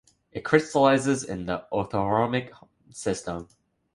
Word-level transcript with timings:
It 0.31 0.43
crystallizes 0.43 1.23
in 1.25 1.45
the 1.45 1.67
orthorhombic 1.71 2.51
system. 2.89 3.47